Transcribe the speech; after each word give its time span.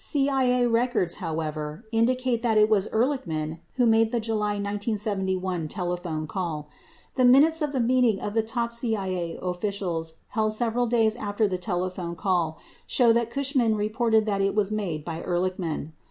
90 0.15 0.25
CIA 0.25 0.65
records, 0.65 1.15
however, 1.21 1.85
indicate 1.91 2.41
that 2.41 2.57
it 2.57 2.67
was 2.69 2.87
Ehrlichman 2.87 3.59
who 3.75 3.85
made 3.85 4.11
the 4.11 4.19
July 4.19 4.53
1971 4.53 5.67
telephone 5.67 6.25
call. 6.25 6.67
The 7.13 7.23
minutes 7.23 7.61
of 7.61 7.75
a 7.75 7.79
meeting 7.79 8.19
of 8.19 8.33
top 8.47 8.73
CIA 8.73 9.37
officials 9.39 10.15
held 10.29 10.53
several 10.53 10.87
days 10.87 11.15
after 11.15 11.47
the 11.47 11.59
telephone 11.59 12.15
call 12.15 12.57
show 12.87 13.13
that 13.13 13.29
Cushman 13.29 13.75
reported 13.75 14.25
that 14.25 14.41
it 14.41 14.55
was 14.55 14.71
made 14.71 15.05
by 15.05 15.21
Ehrlichman. 15.21 15.91